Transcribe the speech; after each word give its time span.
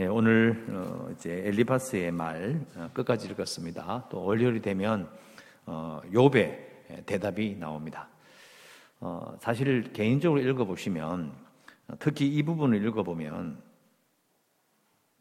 네, 0.00 0.06
오늘 0.06 0.64
어, 0.70 1.10
이제 1.12 1.42
엘리파스의 1.44 2.10
말 2.10 2.64
어, 2.74 2.88
끝까지 2.94 3.28
읽었습니다. 3.28 4.06
또 4.08 4.24
월요일이 4.24 4.62
되면 4.62 5.10
어, 5.66 6.00
욥의 6.10 7.04
대답이 7.04 7.56
나옵니다. 7.56 8.08
어, 8.98 9.36
사실 9.40 9.92
개인적으로 9.92 10.40
읽어보시면 10.40 11.34
특히 11.98 12.34
이 12.34 12.42
부분을 12.42 12.82
읽어보면 12.82 13.62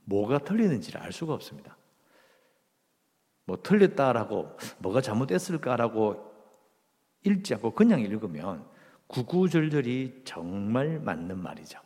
뭐가 0.06 0.38
틀리는지를 0.46 1.02
알 1.02 1.12
수가 1.12 1.34
없습니다. 1.34 1.76
뭐 3.44 3.62
틀렸다라고 3.62 4.56
뭐가 4.78 5.02
잘못됐을까라고 5.02 6.32
읽지 7.26 7.54
않고 7.56 7.72
그냥 7.72 8.00
읽으면 8.00 8.66
구구절절이 9.08 10.22
정말 10.24 11.02
맞는 11.02 11.38
말이죠. 11.38 11.82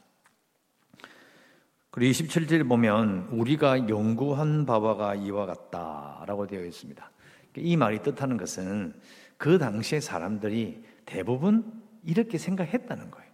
그리고 1.94 2.12
27절 2.12 2.68
보면 2.68 3.28
우리가 3.30 3.88
연구한 3.88 4.66
바와가 4.66 5.14
이와 5.14 5.46
같다라고 5.46 6.48
되어 6.48 6.66
있습니다. 6.66 7.12
이 7.58 7.78
말이 7.78 8.02
뜻하는 8.02 8.36
것은 8.36 9.00
그 9.38 9.60
당시의 9.60 10.02
사람들이 10.02 10.84
대부분 11.06 11.84
이렇게 12.04 12.40
생각했다는 12.40 13.12
거예요. 13.12 13.32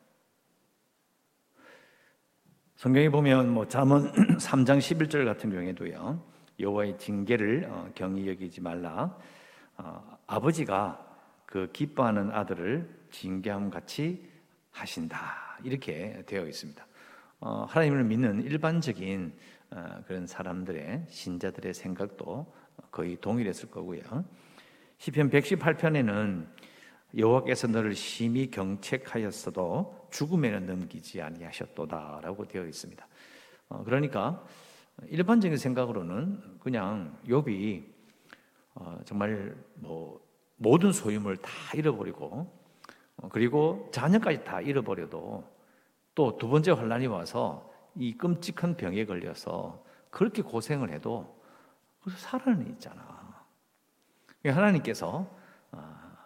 성경에 2.75 3.07
보면 3.07 3.47
뭐 3.47 3.65
잠언 3.65 4.11
3장 4.35 4.79
11절 4.79 5.23
같은 5.23 5.51
경우에도요. 5.51 6.21
여호와의 6.59 6.97
징계를 6.97 7.65
어, 7.69 7.89
경히 7.95 8.27
여기지 8.27 8.59
말라. 8.59 9.17
어, 9.77 10.17
아버지가 10.27 10.99
그 11.45 11.69
기뻐하는 11.71 12.29
아들을 12.31 12.89
징계함 13.11 13.69
같이 13.69 14.29
하신다. 14.71 15.59
이렇게 15.63 16.23
되어 16.25 16.45
있습니다. 16.45 16.89
어, 17.41 17.65
하나님을 17.69 18.03
믿는 18.03 18.43
일반적인 18.43 19.33
어, 19.71 20.03
그런 20.05 20.27
사람들의 20.27 21.05
신자들의 21.07 21.73
생각도 21.73 22.51
거의 22.91 23.17
동일했을 23.21 23.69
거고요. 23.71 24.01
시편 24.97 25.29
118편에는 25.29 26.45
여호와께서 27.17 27.67
너를 27.67 27.95
심히 27.95 28.51
경책하였어도 28.51 30.09
죽음에는 30.11 30.65
넘기지 30.65 31.21
아니하셨도다라고 31.21 32.45
되어 32.45 32.65
있습니다. 32.65 33.07
어, 33.69 33.83
그러니까 33.83 34.45
일반적인 35.07 35.57
생각으로는 35.57 36.59
그냥 36.59 37.17
욥이 37.25 37.83
어, 38.75 38.99
정말 39.05 39.55
뭐 39.75 40.19
모든 40.57 40.91
소유물 40.91 41.37
다 41.37 41.49
잃어버리고 41.73 42.51
어, 43.17 43.29
그리고 43.29 43.89
자녀까지 43.93 44.43
다 44.43 44.59
잃어버려도 44.59 45.58
또 46.15 46.37
두 46.37 46.49
번째 46.49 46.71
환란이 46.71 47.07
와서 47.07 47.71
이 47.95 48.13
끔찍한 48.17 48.75
병에 48.77 49.05
걸려서 49.05 49.83
그렇게 50.09 50.41
고생을 50.41 50.91
해도 50.91 51.39
살아는 52.17 52.67
있잖아. 52.71 53.45
그러니까 54.41 54.61
하나님께서 54.61 55.29
아, 55.71 56.25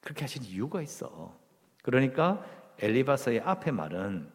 그렇게 0.00 0.22
하신 0.22 0.44
이유가 0.44 0.80
있어. 0.82 1.36
그러니까 1.82 2.44
엘리바서의 2.78 3.40
앞에 3.40 3.70
말은 3.70 4.30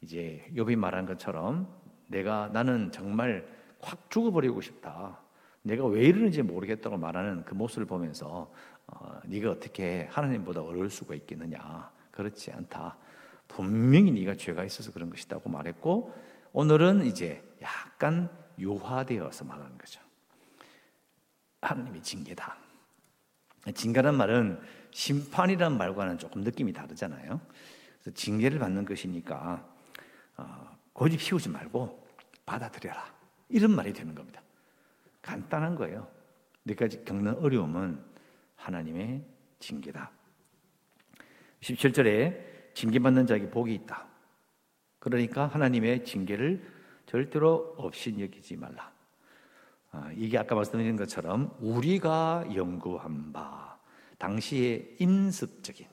이제 0.00 0.44
욥이 0.54 0.76
말한 0.76 1.06
것처럼 1.06 1.68
내가 2.08 2.48
나는 2.52 2.90
정말 2.92 3.46
확 3.80 4.10
죽어버리고 4.10 4.60
싶다. 4.60 5.20
내가 5.62 5.84
왜 5.86 6.04
이러는지 6.04 6.42
모르겠다고 6.42 6.96
말하는 6.96 7.44
그 7.44 7.54
모습을 7.54 7.86
보면서 7.86 8.50
어, 8.86 9.20
네가 9.26 9.50
어떻게 9.50 10.08
하나님보다 10.10 10.62
어려울 10.62 10.88
수가 10.88 11.14
있겠느냐? 11.14 11.90
그렇지 12.10 12.52
않다. 12.52 12.96
분명히 13.48 14.12
네가 14.12 14.36
죄가 14.36 14.64
있어서 14.64 14.92
그런 14.92 15.10
것이다고 15.10 15.50
말했고 15.50 16.14
오늘은 16.52 17.06
이제 17.06 17.42
약간 17.62 18.30
유화되어서 18.58 19.44
말하는 19.44 19.76
거죠. 19.78 20.00
하나님의 21.60 22.02
징계다. 22.02 22.56
징계란 23.74 24.14
말은 24.14 24.60
심판이란 24.92 25.76
말과는 25.76 26.18
조금 26.18 26.42
느낌이 26.42 26.72
다르잖아요. 26.72 27.40
그래서 28.00 28.14
징계를 28.14 28.58
받는 28.58 28.84
것이니까 28.84 29.66
어, 30.36 30.78
고집 30.92 31.18
피우지 31.20 31.48
말고 31.48 32.06
받아들여라. 32.46 33.12
이런 33.48 33.74
말이 33.74 33.92
되는 33.92 34.14
겁니다. 34.14 34.40
간단한 35.22 35.74
거예요. 35.74 36.08
너까지 36.62 37.04
겪는 37.04 37.36
어려움은 37.38 38.02
하나님의 38.56 39.24
징계다. 39.58 40.10
17절에 41.60 42.57
징계받는 42.78 43.26
자에게 43.26 43.50
복이 43.50 43.74
있다. 43.74 44.06
그러니까 45.00 45.48
하나님의 45.48 46.04
징계를 46.04 46.62
절대로 47.06 47.74
없이 47.76 48.14
여기지 48.16 48.56
말라. 48.56 48.92
아, 49.90 50.12
이게 50.14 50.38
아까 50.38 50.54
말씀드린 50.54 50.96
것처럼 50.96 51.56
우리가 51.60 52.44
연구한 52.54 53.32
바, 53.32 53.78
당시의 54.18 54.96
인습적인, 55.00 55.86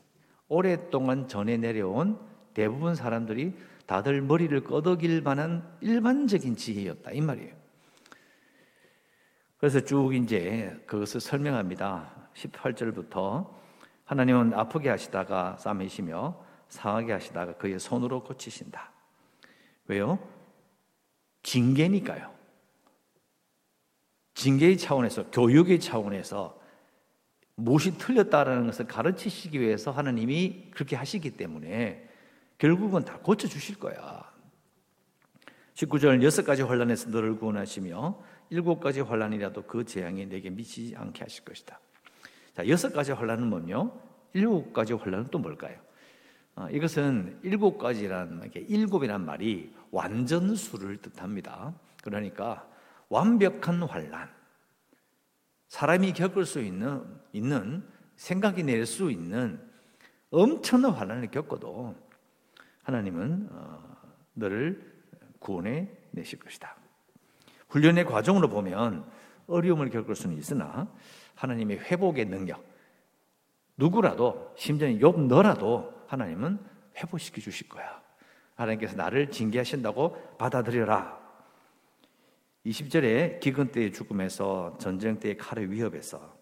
오랫동안 0.48 1.28
전해 1.28 1.58
내려온 1.58 2.20
대부분 2.54 2.94
사람들이 2.94 3.56
다들 3.88 4.22
머리를 4.22 4.64
꺼덕일 4.64 5.22
만한 5.24 5.68
일반적인 5.82 6.56
지혜였다. 6.56 7.12
이 7.12 7.22
말이에요. 7.22 7.56
그래서 9.58 9.80
쭉 9.80 10.14
이제 10.14 10.80
그것을 10.86 11.20
설명합니다. 11.20 12.30
18절부터 12.36 13.50
하나님은 14.04 14.54
아프게 14.54 14.90
하시다가 14.90 15.58
싸매시며 15.58 16.45
상하게 16.76 17.14
하시다가 17.14 17.58
그의 17.58 17.80
손으로 17.80 18.24
고치신다. 18.24 18.92
왜요? 19.88 20.20
징계니까요. 21.44 22.34
징계의 24.34 24.78
차원에서, 24.78 25.32
교육의 25.32 25.80
차원에서 25.80 26.60
무엇이 27.56 27.98
틀렸다라는 27.98 28.66
것을 28.66 28.86
가르치시기 28.86 29.60
위해서 29.60 29.92
하나님이 29.92 30.72
그렇게 30.72 30.96
하시기 30.96 31.38
때문에 31.38 32.10
결국은 32.58 33.06
다 33.06 33.18
고쳐주실 33.20 33.80
거야. 33.80 34.34
19절 35.76 36.22
여섯 36.24 36.44
가지 36.44 36.62
환란에서 36.62 37.10
너를 37.10 37.38
구원하시며 37.38 38.22
일곱 38.50 38.80
가지 38.80 39.00
환란이라도 39.02 39.64
그 39.64 39.86
재앙이 39.86 40.26
내게 40.26 40.50
미치지 40.50 40.96
않게 40.96 41.24
하실 41.24 41.46
것이다. 41.46 41.80
자, 42.54 42.68
여섯 42.68 42.92
가지 42.92 43.12
환란은 43.12 43.48
뭐며 43.48 43.92
일곱 44.34 44.74
가지 44.74 44.94
환란은 44.94 45.28
또 45.32 45.40
뭘까요? 45.40 45.85
어, 46.56 46.70
이것은 46.70 47.40
일곱 47.44 47.78
가지란 47.78 48.50
일곱이란 48.54 49.26
말이 49.26 49.74
완전수를 49.92 50.98
뜻합니다. 50.98 51.74
그러니까 52.02 52.68
완벽한 53.10 53.84
환란, 53.84 54.30
사람이 55.68 56.14
겪을 56.14 56.46
수 56.46 56.62
있는 56.62 57.04
있는 57.34 57.86
생각이 58.16 58.64
낼 58.64 58.86
수 58.86 59.12
있는 59.12 59.60
엄청난 60.32 60.92
환란을 60.92 61.30
겪어도 61.32 61.96
하나님은 62.84 63.50
어, 63.52 63.98
너를 64.34 64.94
구원해 65.40 65.90
내실 66.12 66.40
것이다. 66.40 66.76
훈련의 67.70 68.06
과정으로 68.06 68.48
보면 68.48 69.06
어려움을 69.48 69.90
겪을 69.90 70.16
수는 70.16 70.38
있으나 70.38 70.88
하나님의 71.36 71.80
회복의 71.80 72.26
능력, 72.26 72.64
누구라도 73.76 74.54
심지어 74.58 74.88
욥 74.88 75.28
너라도 75.28 75.95
하나님은 76.08 76.60
회복시켜 76.98 77.42
주실 77.42 77.70
거야. 77.70 78.02
하나님께서 78.56 78.96
나를 78.96 79.32
징계하신다고 79.32 80.38
받아들여라. 80.38 81.26
20절에 82.66 83.40
기근 83.40 83.72
때의 83.72 83.92
죽음에서 83.92 84.78
전쟁 84.80 85.20
때의 85.20 85.38
칼의 85.38 85.72
위협에서 85.72 86.36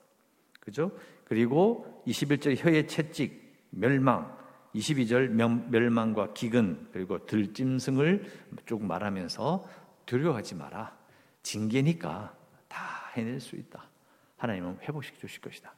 그죠? 0.59 0.91
그리고 1.25 2.01
21절 2.07 2.55
혀의 2.57 2.87
채찍, 2.87 3.67
멸망, 3.71 4.37
22절 4.75 5.27
멸망과 5.69 6.33
기근 6.33 6.87
그리고 6.93 7.25
들짐승을 7.25 8.25
쭉 8.65 8.83
말하면서 8.83 9.67
두려워하지 10.05 10.55
마라. 10.55 10.97
징계니까 11.43 12.35
다 12.67 13.11
해낼 13.15 13.39
수 13.39 13.55
있다. 13.55 13.89
하나님은 14.37 14.79
회복시켜 14.81 15.19
주실 15.19 15.41
것이다. 15.41 15.73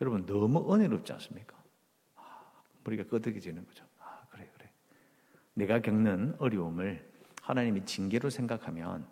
여러분 0.00 0.26
너무 0.26 0.74
은혜롭지 0.74 1.12
않습니까? 1.14 1.56
머리가 2.86 3.04
끄덕여지는 3.04 3.66
거죠. 3.66 3.84
아, 3.98 4.20
그래, 4.30 4.48
그래. 4.54 4.70
내가 5.54 5.80
겪는 5.80 6.36
어려움을 6.38 7.04
하나님이 7.42 7.84
징계로 7.84 8.30
생각하면 8.30 9.06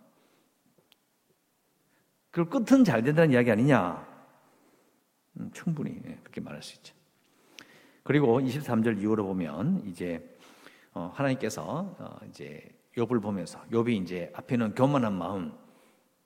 그 2.30 2.48
끝은 2.48 2.84
잘 2.84 3.02
된다는 3.02 3.32
이야기 3.32 3.50
아니냐? 3.50 4.06
음, 5.38 5.50
충분히 5.52 6.00
예, 6.06 6.18
그렇게 6.22 6.40
말할 6.40 6.62
수 6.62 6.76
있죠. 6.76 6.94
그리고 8.02 8.40
23절 8.40 9.00
이후로 9.00 9.24
보면 9.26 9.84
이제 9.86 10.36
어, 10.92 11.10
하나님께서 11.14 11.96
어, 11.98 12.18
이제 12.28 12.68
욥을 12.96 13.20
보면서 13.20 13.60
욥이 13.70 14.02
이제 14.02 14.30
앞에는 14.34 14.74
교만한 14.74 15.12
마음, 15.14 15.52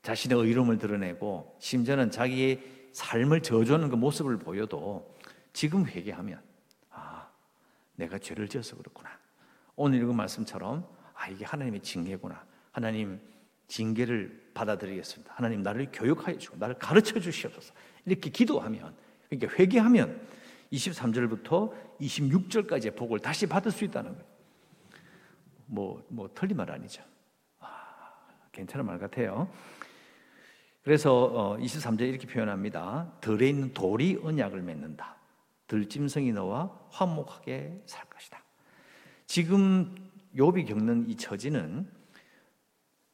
자신의 0.02 0.38
의로움을 0.38 0.78
드러내고 0.78 1.56
심지어는 1.58 2.10
자기의 2.10 2.90
삶을 2.92 3.42
저주하는 3.42 3.88
그 3.88 3.96
모습을 3.96 4.38
보여도 4.38 5.14
지금 5.52 5.86
회개하면 5.86 6.47
내가 7.98 8.16
죄를 8.18 8.48
지어서 8.48 8.76
그렇구나. 8.76 9.10
오늘 9.74 9.98
읽은 9.98 10.14
말씀처럼 10.14 10.88
아 11.14 11.28
이게 11.28 11.44
하나님의 11.44 11.82
징계구나. 11.82 12.46
하나님 12.70 13.20
징계를 13.66 14.50
받아들이겠습니다. 14.54 15.34
하나님 15.34 15.62
나를 15.62 15.88
교육하여 15.92 16.38
주고 16.38 16.56
나를 16.58 16.76
가르쳐 16.78 17.18
주시옵소서. 17.18 17.74
이렇게 18.04 18.30
기도하면 18.30 18.94
그러니까 19.28 19.54
회개하면 19.58 20.20
23절부터 20.72 21.74
26절까지의 22.00 22.96
복을 22.96 23.18
다시 23.18 23.46
받을 23.46 23.72
수 23.72 23.84
있다는 23.84 24.12
거예요. 24.12 24.24
뭐, 25.66 26.06
뭐 26.08 26.30
틀린 26.34 26.56
말 26.56 26.70
아니죠. 26.70 27.02
아, 27.58 27.66
괜찮은 28.52 28.86
말 28.86 28.98
같아요. 28.98 29.50
그래서 30.82 31.56
23절 31.60 32.02
어, 32.02 32.04
이렇게 32.04 32.26
표현합니다. 32.26 33.12
들에 33.20 33.48
있는 33.48 33.74
돌이 33.74 34.20
언약을 34.22 34.62
맺는다. 34.62 35.17
들짐승이 35.68 36.32
너와 36.32 36.76
화목하게 36.90 37.82
살 37.86 38.04
것이다. 38.06 38.42
지금 39.26 39.94
욥이 40.34 40.66
겪는 40.66 41.08
이 41.08 41.16
처지는 41.16 41.88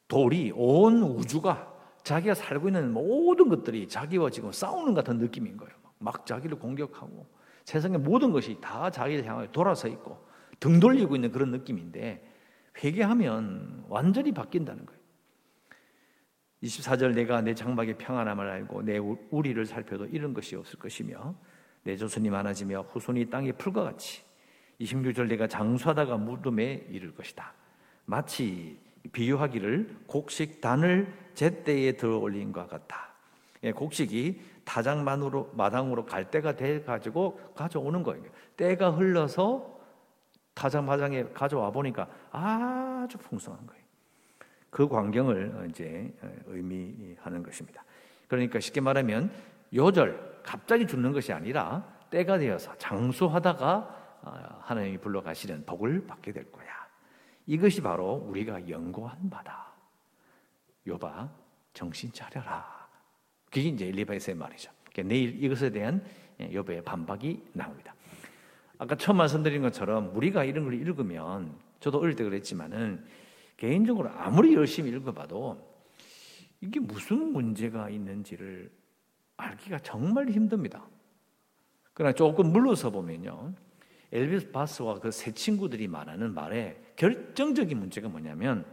돌이 0.07 0.51
온 0.55 1.03
우주가 1.03 1.73
자기가 2.03 2.33
살고 2.33 2.69
있는 2.69 2.93
모든 2.93 3.49
것들이 3.49 3.87
자기와 3.87 4.29
지금 4.29 4.51
싸우는 4.51 4.93
같은 4.93 5.17
느낌인 5.17 5.57
거예요. 5.57 5.73
막 5.99 6.25
자기를 6.25 6.59
공격하고 6.59 7.27
세상의 7.65 7.99
모든 7.99 8.31
것이 8.31 8.57
다 8.61 8.89
자기를 8.89 9.25
향해 9.25 9.51
돌아서 9.51 9.87
있고 9.87 10.25
등 10.59 10.79
돌리고 10.79 11.15
있는 11.15 11.31
그런 11.31 11.51
느낌인데 11.51 12.31
회개하면 12.83 13.85
완전히 13.89 14.31
바뀐다는 14.31 14.85
거예요. 14.85 15.01
24절 16.63 17.13
내가 17.13 17.41
내 17.41 17.53
장막의 17.53 17.97
평안함을 17.97 18.49
알고 18.49 18.83
내 18.83 18.97
우리를 18.97 19.65
살펴도 19.65 20.05
이런 20.05 20.33
것이 20.33 20.55
없을 20.55 20.79
것이며 20.79 21.35
내 21.85 21.95
조선이 21.95 22.31
많아지며 22.31 22.87
후손이 22.91 23.29
땅의 23.29 23.53
풀과 23.53 23.83
같이 23.83 24.23
26절 24.81 25.27
내가 25.27 25.47
장수하다가 25.47 26.17
무덤에 26.17 26.87
이를 26.89 27.13
것이다. 27.13 27.53
마치 28.05 28.77
비유하기를 29.11 29.99
곡식 30.07 30.61
단을 30.61 31.13
제때에 31.35 31.91
들어 31.93 32.17
올린 32.17 32.51
것 32.51 32.67
같다. 32.67 33.13
예, 33.63 33.71
곡식이 33.71 34.41
타작만으로 34.65 35.51
마당으로 35.53 36.05
갈 36.05 36.31
때가 36.31 36.55
돼 36.55 36.81
가지고 36.81 37.39
가져오는 37.55 38.01
거예요. 38.01 38.23
때가 38.57 38.91
흘러서 38.91 39.79
마당에 40.85 41.23
가져와 41.33 41.69
보니까 41.69 42.09
아주 42.31 43.19
풍성한 43.19 43.65
거예요. 43.67 43.83
그 44.71 44.87
광경을 44.87 45.67
이제 45.69 46.11
의미하는 46.47 47.43
것입니다. 47.43 47.83
그러니까 48.27 48.59
쉽게 48.59 48.81
말하면 48.81 49.31
요절 49.73 50.34
갑자기 50.45 50.85
죽는 50.85 51.11
것이 51.11 51.33
아니라 51.33 51.83
때가 52.11 52.37
되어서 52.37 52.77
장수하다가 52.77 54.19
어, 54.21 54.59
하나님이 54.61 54.99
불러가시는 54.99 55.65
복을 55.65 56.05
받게 56.05 56.31
될 56.31 56.51
거야. 56.51 56.65
이것이 57.47 57.81
바로 57.81 58.13
우리가 58.27 58.69
연구한 58.69 59.29
바다. 59.29 59.73
요바 60.87 61.29
정신 61.73 62.11
차려라. 62.13 62.87
그게 63.45 63.69
이제 63.69 63.87
엘리바이스의 63.87 64.35
말이죠. 64.35 64.71
그러니까 64.91 65.13
내일 65.13 65.43
이것에 65.43 65.71
대한 65.71 66.03
요배의 66.39 66.83
반박이 66.83 67.51
나옵니다. 67.53 67.95
아까 68.77 68.95
처음 68.95 69.17
말씀드린 69.17 69.61
것처럼 69.61 70.15
우리가 70.15 70.43
이런 70.43 70.65
걸 70.65 70.75
읽으면 70.75 71.57
저도 71.79 71.99
어릴 71.99 72.15
때 72.15 72.23
그랬지만은 72.23 73.05
개인적으로 73.57 74.09
아무리 74.09 74.53
열심히 74.53 74.91
읽어봐도 74.91 75.75
이게 76.61 76.79
무슨 76.79 77.31
문제가 77.31 77.89
있는지를 77.89 78.71
알기가 79.37 79.79
정말 79.79 80.29
힘듭니다. 80.29 80.85
그러나 81.93 82.13
조금 82.13 82.51
물러서 82.51 82.89
보면요. 82.89 83.53
엘비스 84.11 84.51
바스와 84.51 84.99
그 84.99 85.11
세 85.11 85.31
친구들이 85.31 85.87
말하는 85.87 86.33
말에 86.33 86.81
결정적인 86.95 87.77
문제가 87.77 88.07
뭐냐면 88.07 88.65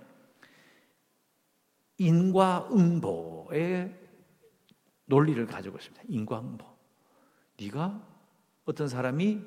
인과응보의 1.99 3.99
논리를 5.07 5.45
가지고 5.47 5.79
있습니다. 5.79 6.05
인과응보. 6.09 6.65
네가 7.61 8.03
어떤 8.65 8.89
사람이 8.89 9.41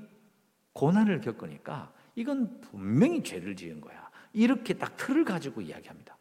고난을 0.73 1.21
겪으니까 1.21 1.93
이건 2.15 2.61
분명히 2.61 3.23
죄를 3.23 3.55
지은 3.55 3.81
거야. 3.81 4.09
이렇게 4.33 4.73
딱 4.73 4.95
틀을 4.97 5.25
가지고 5.25 5.61
이야기합니다. 5.61 6.17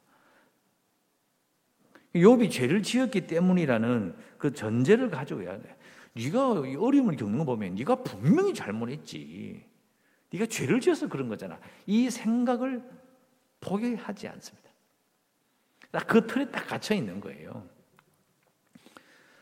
욥이 2.14 2.50
죄를 2.50 2.82
지었기 2.82 3.26
때문이라는 3.26 4.16
그 4.38 4.52
전제를 4.52 5.10
가지고 5.10 5.42
이야기해. 5.42 5.74
네가 6.16 6.50
어려움을 6.50 7.16
겪는 7.16 7.38
거 7.38 7.44
보면 7.44 7.74
네가 7.74 7.96
분명히 7.96 8.54
잘못했지. 8.54 9.64
네가 10.32 10.46
죄를 10.46 10.80
지어서 10.80 11.08
그런 11.08 11.28
거잖아. 11.28 11.58
이 11.86 12.08
생각을 12.10 12.82
포기하지 13.60 14.28
않습니다. 14.28 14.70
그 16.06 16.26
틀에 16.26 16.50
딱 16.50 16.66
갇혀 16.66 16.94
있는 16.94 17.20
거예요. 17.20 17.68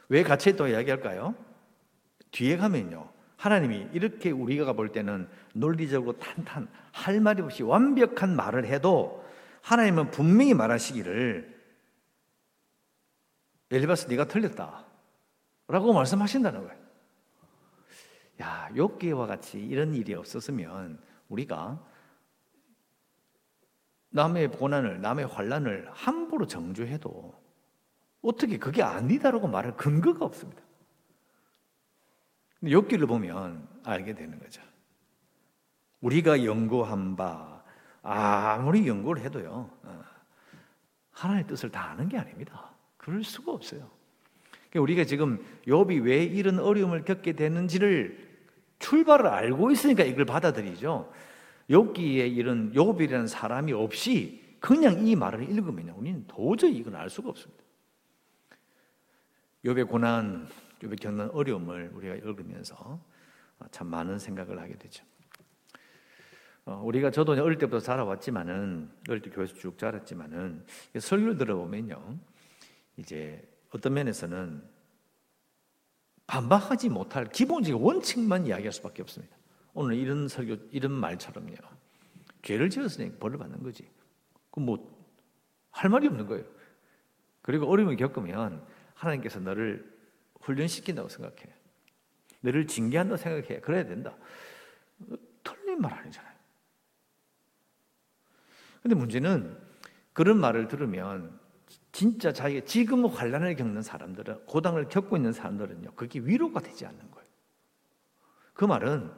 왜 0.08 0.22
갇혀 0.22 0.50
있다고 0.50 0.68
이야기할까요? 0.68 1.34
뒤에 2.30 2.56
가면요. 2.56 3.10
하나님이 3.36 3.88
이렇게 3.92 4.30
우리가 4.30 4.72
볼 4.74 4.92
때는 4.92 5.28
논리적으로 5.54 6.18
탄탄 6.18 6.68
할 6.92 7.20
말이 7.20 7.42
없이 7.42 7.62
완벽한 7.62 8.36
말을 8.36 8.66
해도 8.66 9.24
하나님은 9.62 10.10
분명히 10.10 10.54
말하시기를 10.54 11.51
엘리바스 13.72 14.08
네가 14.08 14.26
틀렸다. 14.26 14.84
라고 15.68 15.92
말씀하신다는 15.94 16.66
거예요. 16.66 16.82
야, 18.42 18.68
욥기와 18.74 19.26
같이 19.26 19.58
이런 19.58 19.94
일이 19.94 20.14
없었으면 20.14 21.00
우리가 21.28 21.82
남의 24.10 24.50
고난을, 24.50 25.00
남의 25.00 25.26
환란을 25.26 25.88
함부로 25.92 26.46
정죄해도 26.46 27.34
어떻게 28.20 28.58
그게 28.58 28.82
아니다라고 28.82 29.48
말할 29.48 29.76
근거가 29.76 30.24
없습니다. 30.26 30.62
욥기를 32.62 33.08
보면 33.08 33.66
알게 33.84 34.14
되는 34.14 34.38
거죠. 34.38 34.62
우리가 36.00 36.44
연구한 36.44 37.16
바 37.16 37.64
아무리 38.02 38.86
연구를 38.86 39.22
해도요. 39.22 39.70
어, 39.82 40.04
하나님의 41.12 41.46
뜻을 41.46 41.70
다 41.70 41.90
아는 41.90 42.08
게 42.08 42.18
아닙니다. 42.18 42.71
그럴 43.02 43.24
수가 43.24 43.52
없어요. 43.52 43.90
그러니까 44.70 44.80
우리가 44.80 45.04
지금 45.04 45.44
욥이 45.66 46.04
왜 46.04 46.22
이런 46.22 46.60
어려움을 46.60 47.04
겪게 47.04 47.32
되는지를 47.32 48.30
출발을 48.78 49.26
알고 49.26 49.72
있으니까 49.72 50.04
이걸 50.04 50.24
받아들이죠. 50.24 51.12
욥기에 51.68 52.36
이런 52.36 52.72
욥이라는 52.72 53.26
사람이 53.26 53.72
없이 53.72 54.56
그냥 54.60 55.04
이 55.04 55.16
말을 55.16 55.50
읽으면 55.50 55.90
우리는 55.90 56.24
도저히 56.28 56.76
이걸 56.76 56.94
알 56.96 57.10
수가 57.10 57.30
없습니다. 57.30 57.62
욥의 59.64 59.88
고난, 59.88 60.48
욥이 60.80 61.00
겪는 61.00 61.30
어려움을 61.30 61.90
우리가 61.94 62.14
읽으면서 62.14 63.00
참 63.72 63.88
많은 63.88 64.20
생각을 64.20 64.60
하게 64.60 64.76
되죠. 64.76 65.04
어, 66.64 66.80
우리가 66.84 67.10
저도 67.10 67.32
어릴 67.32 67.58
때부터 67.58 67.80
자라왔지만은 67.80 68.88
어릴 69.08 69.22
때 69.22 69.30
교회에서 69.30 69.54
쭉 69.54 69.76
자랐지만은 69.76 70.64
설교를 70.96 71.36
들어보면요, 71.36 72.18
이제 73.02 73.42
어떤 73.70 73.94
면에서는 73.94 74.62
반박하지 76.26 76.88
못할 76.88 77.26
기본적인 77.26 77.82
원칙만 77.82 78.46
이야기할 78.46 78.72
수밖에 78.72 79.02
없습니다. 79.02 79.36
오늘 79.74 79.96
이런 79.96 80.28
설교, 80.28 80.68
이런 80.70 80.92
말처럼요. 80.92 81.54
죄를 82.42 82.70
지었으니 82.70 83.12
벌을 83.18 83.38
받는 83.38 83.62
거지. 83.62 83.88
그 84.50 84.60
뭐, 84.60 84.90
할 85.70 85.90
말이 85.90 86.06
없는 86.06 86.26
거예요. 86.26 86.44
그리고 87.42 87.66
어려움을 87.66 87.96
겪으면 87.96 88.64
하나님께서 88.94 89.40
너를 89.40 89.90
훈련시킨다고 90.40 91.08
생각해. 91.08 91.54
너를 92.40 92.66
징계한다고 92.66 93.16
생각해. 93.16 93.60
그래야 93.60 93.84
된다. 93.84 94.16
틀린 95.42 95.80
말 95.80 95.92
아니잖아요. 95.92 96.32
근데 98.82 98.94
문제는 98.94 99.56
그런 100.12 100.38
말을 100.38 100.68
들으면 100.68 101.40
진짜 101.92 102.32
자기가 102.32 102.64
지금 102.64 103.04
환란을 103.06 103.54
겪는 103.54 103.82
사람들은 103.82 104.46
고당을 104.46 104.88
겪고 104.88 105.16
있는 105.16 105.32
사람들은요. 105.32 105.92
그게 105.94 106.18
위로가 106.20 106.60
되지 106.60 106.86
않는 106.86 107.10
거예요. 107.10 107.28
그 108.54 108.64
말은 108.64 109.12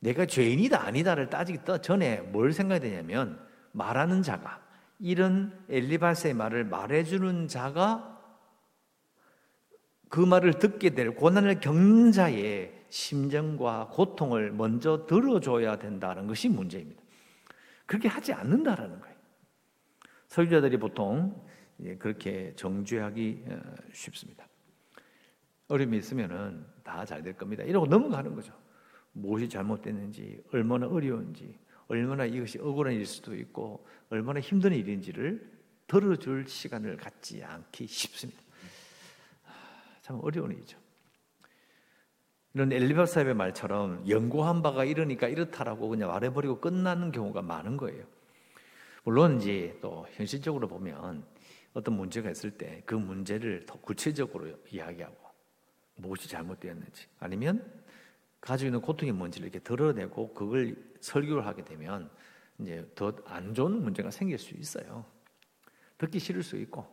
내가 0.00 0.26
죄인이다 0.26 0.84
아니다를 0.84 1.30
따지기 1.30 1.60
전에 1.80 2.20
뭘 2.20 2.52
생각해야 2.52 2.80
되냐면 2.80 3.40
말하는 3.72 4.22
자가 4.22 4.62
이런 5.00 5.58
엘리바스의 5.70 6.34
말을 6.34 6.64
말해주는 6.64 7.48
자가 7.48 8.10
그 10.10 10.20
말을 10.20 10.58
듣게 10.58 10.90
될 10.90 11.14
고난을 11.14 11.60
겪는 11.60 12.12
자의 12.12 12.84
심정과 12.90 13.88
고통을 13.90 14.52
먼저 14.52 15.06
들어줘야 15.06 15.78
된다는 15.78 16.26
것이 16.26 16.48
문제입니다. 16.48 17.02
그렇게 17.86 18.08
하지 18.08 18.32
않는다라는 18.32 19.00
거예요. 19.00 19.16
설교자들이 20.28 20.76
보통 20.76 21.42
예, 21.46 21.53
그렇게 21.98 22.52
정죄하기 22.56 23.44
어, 23.48 23.60
쉽습니다. 23.92 24.46
어려움이 25.68 25.98
있으면은 25.98 26.64
다 26.82 27.04
잘 27.04 27.22
될 27.22 27.36
겁니다. 27.36 27.62
이러고 27.64 27.86
넘어가는 27.86 28.34
거죠. 28.34 28.52
무엇이 29.12 29.48
잘못됐는지, 29.48 30.42
얼마나 30.52 30.86
어려운지, 30.86 31.58
얼마나 31.88 32.24
이것이 32.24 32.58
억울한 32.58 32.94
일일 32.94 33.06
수도 33.06 33.34
있고, 33.34 33.86
얼마나 34.10 34.40
힘든 34.40 34.72
일인지를 34.72 35.52
들어줄 35.86 36.46
시간을 36.48 36.96
갖지 36.96 37.42
않기 37.42 37.86
쉽습니다. 37.86 38.40
참 40.02 40.18
어려운 40.22 40.50
일이죠. 40.52 40.78
이런 42.54 42.70
엘리바사의 42.72 43.34
말처럼 43.34 44.08
연구한 44.08 44.62
바가 44.62 44.84
이러니까 44.84 45.28
이렇다라고 45.28 45.88
그냥 45.88 46.10
말해버리고 46.10 46.60
끝나는 46.60 47.10
경우가 47.10 47.42
많은 47.42 47.76
거예요. 47.76 48.04
물론 49.04 49.40
이제 49.40 49.76
또 49.80 50.06
현실적으로 50.12 50.68
보면 50.68 51.24
어떤 51.74 51.96
문제가 51.96 52.30
있을 52.30 52.50
때 52.52 52.82
그 52.86 52.94
문제를 52.94 53.66
더 53.66 53.78
구체적으로 53.80 54.48
이야기하고 54.70 55.16
무엇이 55.96 56.28
잘못되었는지 56.28 57.06
아니면 57.20 57.64
가지고 58.40 58.68
있는 58.68 58.80
고통이 58.80 59.12
뭔지를 59.12 59.48
이렇게 59.48 59.58
드러내고 59.58 60.34
그걸 60.34 60.76
설교를 61.00 61.46
하게 61.46 61.64
되면 61.64 62.10
이제 62.58 62.88
더 62.94 63.12
안 63.26 63.54
좋은 63.54 63.82
문제가 63.82 64.10
생길 64.10 64.38
수 64.38 64.54
있어요. 64.54 65.04
듣기 65.98 66.18
싫을 66.18 66.42
수 66.42 66.56
있고 66.58 66.86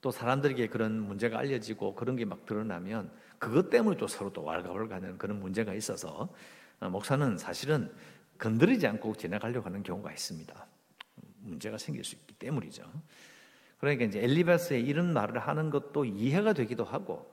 또 0.00 0.10
사람들에게 0.10 0.68
그런 0.68 1.00
문제가 1.00 1.38
알려지고 1.38 1.94
그런 1.94 2.16
게 2.16 2.24
막 2.24 2.46
드러나면 2.46 3.10
그것 3.38 3.70
때문에 3.70 3.96
또 3.96 4.06
서로 4.08 4.32
또 4.32 4.42
왈가왈가하는 4.44 5.18
그런 5.18 5.40
문제가 5.40 5.74
있어서 5.74 6.32
어, 6.80 6.88
목사는 6.88 7.36
사실은 7.38 7.92
건드리지 8.38 8.86
않고 8.86 9.16
지나가려고 9.16 9.66
하는 9.66 9.82
경우가 9.82 10.12
있습니다. 10.12 10.66
문제가 11.40 11.76
생길 11.78 12.04
수 12.04 12.14
있기 12.16 12.34
때문이죠. 12.34 12.84
그러니까 13.78 14.04
이제 14.04 14.22
엘리바스의 14.22 14.84
이런 14.84 15.12
말을 15.12 15.38
하는 15.38 15.70
것도 15.70 16.04
이해가 16.04 16.52
되기도 16.52 16.84
하고 16.84 17.30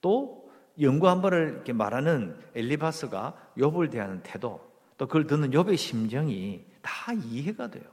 또 0.00 0.50
연구 0.80 1.08
한 1.08 1.20
번을 1.20 1.52
이렇게 1.54 1.72
말하는 1.72 2.38
엘리바스가 2.54 3.52
욥을 3.56 3.90
대하는 3.90 4.22
태도 4.22 4.70
또 4.96 5.06
그걸 5.06 5.26
듣는 5.26 5.50
욥의 5.50 5.76
심정이 5.76 6.64
다 6.82 7.12
이해가 7.12 7.70
돼요. 7.70 7.84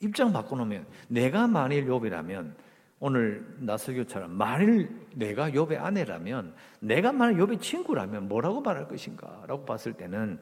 입장 0.00 0.32
바꿔놓으면 0.32 0.86
내가 1.08 1.46
만일 1.46 1.86
욥이라면 1.86 2.54
오늘 3.00 3.46
나설교처럼 3.58 4.30
만일 4.30 5.06
내가 5.14 5.50
욥의 5.50 5.78
아내라면 5.78 6.54
내가 6.80 7.12
만일 7.12 7.38
욥의 7.38 7.60
친구라면 7.60 8.28
뭐라고 8.28 8.60
말할 8.60 8.88
것인가라고 8.88 9.64
봤을 9.64 9.92
때는 9.92 10.40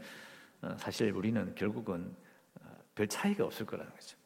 어, 0.62 0.76
사실 0.78 1.12
우리는 1.12 1.54
결국은 1.54 2.14
어, 2.60 2.68
별 2.94 3.06
차이가 3.06 3.44
없을 3.44 3.64
거라는 3.66 3.92
거죠. 3.92 4.16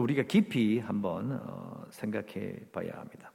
우리가 0.00 0.22
깊이 0.22 0.78
한번 0.78 1.40
어, 1.42 1.84
생각해 1.90 2.56
봐야 2.72 2.92
합니다. 2.94 3.32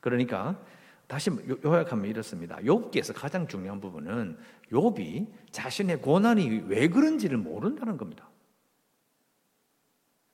그러니까 0.00 0.58
다시 1.06 1.30
요약하면 1.64 2.06
이렇습니다. 2.06 2.56
욥기에서 2.56 3.14
가장 3.14 3.46
중요한 3.46 3.80
부분은 3.80 4.38
욥이 4.72 5.26
자신의 5.50 6.00
고난이 6.00 6.64
왜 6.66 6.88
그런지를 6.88 7.38
모른다는 7.38 7.96
겁니다. 7.96 8.28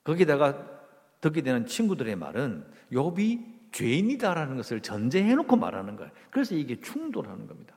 거기다가 0.03 0.81
듣게 1.21 1.41
되는 1.41 1.65
친구들의 1.65 2.15
말은 2.15 2.65
욥이 2.91 3.71
죄인이다라는 3.71 4.57
것을 4.57 4.81
전제해 4.81 5.33
놓고 5.35 5.55
말하는 5.55 5.95
거예요. 5.95 6.11
그래서 6.29 6.55
이게 6.55 6.79
충돌하는 6.79 7.47
겁니다. 7.47 7.75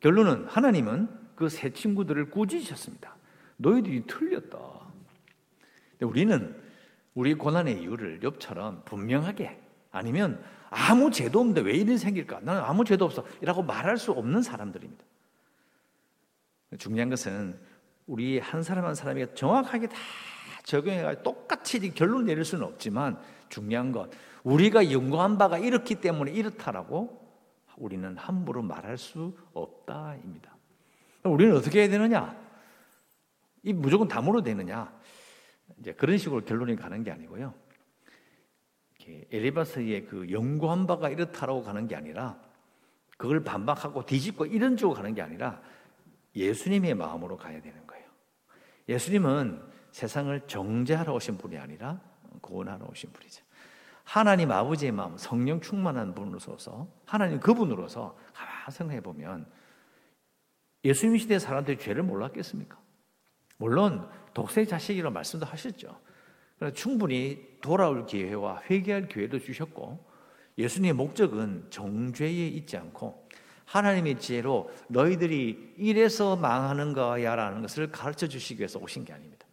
결론은 0.00 0.46
하나님은 0.46 1.28
그 1.38 1.48
세 1.48 1.70
친구들을 1.70 2.30
꾸짖으셨습니다. 2.30 3.16
너희들이 3.58 4.06
틀렸다. 4.08 4.58
우리는 6.02 6.60
우리 7.18 7.34
고난의 7.34 7.82
이유를 7.82 8.20
욥처럼 8.20 8.84
분명하게 8.84 9.60
아니면 9.90 10.40
아무 10.70 11.10
죄도 11.10 11.40
없는데 11.40 11.62
왜 11.62 11.74
이런 11.74 11.98
생길까? 11.98 12.38
나는 12.42 12.62
아무 12.62 12.84
죄도 12.84 13.06
없어. 13.06 13.24
이라고 13.42 13.64
말할 13.64 13.98
수 13.98 14.12
없는 14.12 14.40
사람들입니다. 14.40 15.04
중요한 16.78 17.10
것은 17.10 17.58
우리 18.06 18.38
한 18.38 18.62
사람 18.62 18.84
한 18.84 18.94
사람이 18.94 19.34
정확하게 19.34 19.88
다 19.88 19.96
적용해가지고 20.62 21.24
똑같이 21.24 21.92
결론 21.92 22.26
내릴 22.26 22.44
수는 22.44 22.64
없지만 22.64 23.18
중요한 23.48 23.90
건 23.90 24.12
우리가 24.44 24.92
연구한 24.92 25.38
바가 25.38 25.58
이렇기 25.58 25.96
때문에 25.96 26.30
이렇다라고 26.30 27.20
우리는 27.78 28.16
함부로 28.16 28.62
말할 28.62 28.96
수 28.96 29.36
없다입니다. 29.54 30.56
우리는 31.24 31.56
어떻게 31.56 31.80
해야 31.80 31.88
되느냐? 31.88 32.36
이 33.64 33.72
무조건 33.72 34.06
담으로 34.06 34.40
되느냐? 34.40 34.96
이제 35.80 35.92
그런 35.92 36.18
식으로 36.18 36.44
결론이 36.44 36.76
가는 36.76 37.02
게 37.02 37.10
아니고요. 37.10 37.54
엘리바스의 39.30 40.06
그 40.06 40.30
연구한 40.30 40.86
바가 40.86 41.08
이렇다라고 41.08 41.62
가는 41.62 41.86
게 41.86 41.96
아니라 41.96 42.38
그걸 43.16 43.42
반박하고 43.42 44.04
뒤집고 44.04 44.46
이런 44.46 44.76
쪽으로 44.76 44.96
가는 44.96 45.14
게 45.14 45.22
아니라 45.22 45.60
예수님의 46.36 46.94
마음으로 46.94 47.36
가야 47.36 47.60
되는 47.60 47.86
거예요. 47.86 48.04
예수님은 48.88 49.62
세상을 49.92 50.46
정죄하러 50.46 51.14
오신 51.14 51.38
분이 51.38 51.56
아니라 51.56 52.00
구원하러 52.40 52.86
오신 52.86 53.12
분이죠. 53.12 53.44
하나님 54.04 54.52
아버지의 54.52 54.92
마음, 54.92 55.16
성령 55.16 55.60
충만한 55.60 56.14
분으로서 56.14 56.88
하나님 57.04 57.40
그분으로서 57.40 58.16
가만 58.32 58.70
생각해 58.70 59.00
보면 59.00 59.46
예수님 60.84 61.18
시대 61.18 61.38
사람들이 61.38 61.78
죄를 61.78 62.02
몰랐겠습니까? 62.04 62.78
물론 63.58 64.08
독세 64.34 64.64
자식이라고 64.64 65.12
말씀도 65.12 65.46
하셨죠. 65.46 65.98
그러나 66.58 66.74
충분히 66.74 67.46
돌아올 67.60 68.06
기회와 68.06 68.62
회개할 68.68 69.08
기회도 69.08 69.38
주셨고 69.38 70.06
예수님의 70.58 70.92
목적은 70.94 71.66
정죄에 71.70 72.48
있지 72.48 72.76
않고 72.76 73.28
하나님의 73.64 74.18
지혜로 74.18 74.70
너희들이 74.88 75.74
이래서 75.76 76.36
망하는 76.36 76.94
거야라는 76.94 77.62
것을 77.62 77.92
가르쳐 77.92 78.26
주시기 78.26 78.60
위해서 78.60 78.78
오신 78.78 79.04
게 79.04 79.12
아닙니다. 79.12 79.46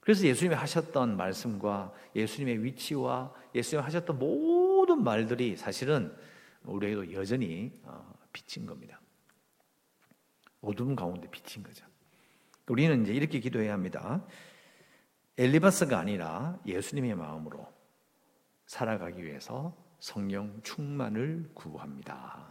그래서 0.00 0.24
예수님이 0.24 0.54
하셨던 0.54 1.16
말씀과 1.16 1.92
예수님의 2.16 2.64
위치와 2.64 3.32
예수님이 3.54 3.84
하셨던 3.84 4.18
모든 4.18 5.04
말들이 5.04 5.56
사실은 5.56 6.14
우리에게도 6.64 7.12
여전히 7.12 7.72
어, 7.84 8.12
비친 8.32 8.66
겁니다. 8.66 9.00
어둠 10.60 10.96
가운데 10.96 11.28
비친 11.30 11.62
거죠. 11.62 11.84
우리는 12.68 13.02
이제 13.02 13.12
이렇게 13.12 13.40
기도해야 13.40 13.72
합니다. 13.72 14.24
엘리바스가 15.38 15.98
아니라 15.98 16.58
예수님의 16.66 17.14
마음으로 17.14 17.66
살아가기 18.66 19.24
위해서 19.24 19.74
성령 19.98 20.60
충만을 20.62 21.50
구합니다. 21.54 22.48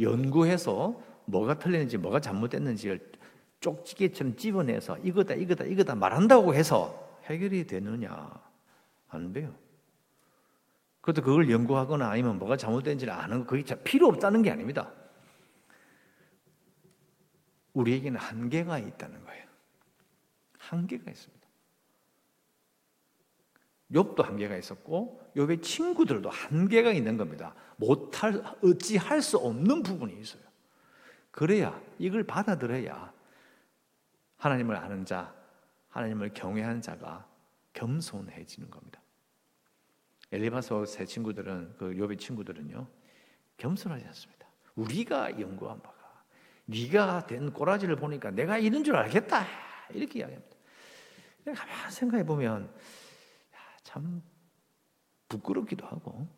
연구해서 0.00 1.00
뭐가 1.26 1.58
틀렸는지 1.58 1.98
뭐가 1.98 2.20
잘못됐는지를 2.20 3.12
쪽지게처럼 3.60 4.36
집어내서 4.36 4.98
이거다 4.98 5.34
이거다 5.34 5.64
이거다 5.64 5.94
말한다고 5.94 6.54
해서 6.54 7.18
해결이 7.24 7.66
되느냐 7.66 8.30
안 9.08 9.32
돼요. 9.32 9.54
그것도 11.00 11.22
그걸 11.22 11.50
연구하거나 11.50 12.08
아니면 12.08 12.38
뭐가 12.38 12.56
잘못된지를 12.56 13.12
아는 13.12 13.40
거 13.40 13.56
그게 13.56 13.74
필요 13.82 14.08
없다는 14.08 14.42
게 14.42 14.50
아닙니다. 14.50 14.92
우리에게는 17.74 18.18
한계가 18.18 18.78
있다는 18.78 19.24
거예요. 19.24 19.46
한계가 20.58 21.10
있습니다. 21.10 21.42
욥도 23.92 24.22
한계가 24.22 24.56
있었고 24.56 25.30
욥의 25.36 25.62
친구들도 25.62 26.30
한계가 26.30 26.92
있는 26.92 27.16
겁니다. 27.16 27.54
못할 27.76 28.42
어찌 28.62 28.96
할 28.96 29.20
수 29.20 29.36
없는 29.38 29.82
부분이 29.82 30.18
있어요. 30.20 30.42
그래야 31.30 31.80
이걸 31.98 32.24
받아들여야 32.24 33.12
하나님을 34.36 34.76
아는 34.76 35.04
자, 35.04 35.34
하나님을 35.90 36.34
경외하는 36.34 36.80
자가 36.80 37.26
겸손해지는 37.74 38.70
겁니다. 38.70 39.00
엘리바서 40.30 40.86
세 40.86 41.04
친구들은 41.04 41.74
그 41.76 41.90
욥의 41.90 42.18
친구들은요 42.18 42.88
겸손하지 43.58 44.06
않습니다. 44.06 44.46
우리가 44.74 45.38
연구한 45.38 45.80
바가 45.82 46.01
네가 46.66 47.26
된 47.26 47.52
꼬라지를 47.52 47.96
보니까 47.96 48.30
내가 48.30 48.58
이런 48.58 48.84
줄 48.84 48.96
알겠다 48.96 49.44
이렇게 49.90 50.20
이야기합니다. 50.20 50.56
가만 51.44 51.90
생각해 51.90 52.24
보면 52.24 52.72
참 53.82 54.22
부끄럽기도 55.28 55.86
하고 55.86 56.28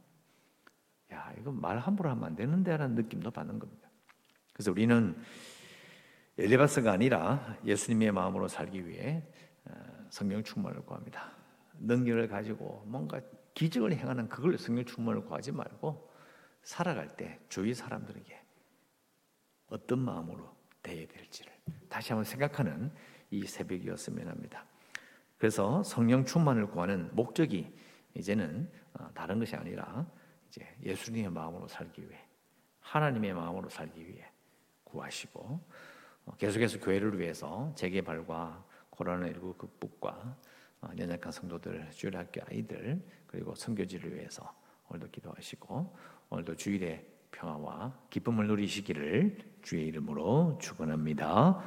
야 1.12 1.33
이거 1.38 1.52
말 1.52 1.78
함부로 1.78 2.11
하면 2.11 2.25
안 2.25 2.37
되는데라는 2.37 2.95
느낌도 2.95 3.31
받는 3.31 3.59
겁니다. 3.59 3.90
그래서 4.52 4.71
우리는 4.71 5.16
엘리바스가 6.38 6.90
아니라 6.90 7.57
예수님의 7.64 8.12
마음으로 8.12 8.49
살기 8.49 8.88
위해 8.88 9.23
어, 9.66 9.73
성령 10.11 10.43
충만을 10.43 10.85
구합니다. 10.85 11.33
능력을 11.78 12.26
가지고 12.28 12.85
뭔가 12.87 13.21
기적을 13.54 13.93
행하는 13.93 14.28
그걸 14.28 14.59
성령 14.59 14.85
충만을 14.85 15.25
구하지 15.25 15.52
말고 15.52 16.11
살아갈 16.62 17.09
때 17.09 17.40
주위 17.49 17.75
사람들에게 17.75 18.44
어떤 19.68 19.99
마음으로 20.00 20.54
대해야 20.83 21.06
될지를 21.06 21.52
다시 21.88 22.12
한번 22.12 22.25
생각하는 22.25 22.92
이 23.30 23.47
새벽이었으면 23.47 24.28
합니다. 24.28 24.66
그래서 25.38 25.83
성령 25.83 26.25
충만을 26.25 26.68
구하는 26.68 27.14
목적이 27.14 27.75
이제는 28.14 28.71
어, 28.94 29.09
다른 29.14 29.38
것이 29.38 29.56
아니라 29.56 30.06
이제 30.49 30.66
예수님의 30.83 31.30
마음으로 31.30 31.66
살기 31.66 32.09
위해 32.09 32.21
하나님의 32.80 33.35
마음으로 33.35 33.68
살기 33.68 34.06
위해 34.06 34.30
구하시고 34.85 35.61
어, 36.26 36.37
계속해서 36.37 36.78
교회를 36.80 37.18
위해서 37.18 37.73
재개발과 37.75 38.64
코로나19 38.92 39.59
극복과 39.59 40.37
어, 40.83 40.90
연약한 40.99 41.33
성도들, 41.33 41.90
주일학교 41.90 42.40
아이들 42.49 43.02
그리고 43.26 43.54
선교지를 43.54 44.14
위해서 44.14 44.54
오늘도 44.88 45.11
기도하시고 45.11 45.97
오늘도 46.30 46.56
주일에 46.56 47.13
평화와 47.35 47.93
기쁨을 48.11 48.47
누리시기를 48.47 49.38
주의 49.62 49.87
이름으로 49.87 50.59
축원합니다. 50.61 51.59